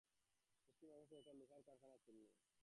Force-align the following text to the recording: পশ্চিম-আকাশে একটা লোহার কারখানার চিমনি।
পশ্চিম-আকাশে 0.61 1.15
একটা 1.17 1.33
লোহার 1.39 1.61
কারখানার 1.67 1.99
চিমনি। 2.05 2.27